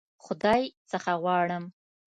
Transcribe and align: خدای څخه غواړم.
خدای 0.25 0.63
څخه 0.91 1.11
غواړم. 1.23 1.63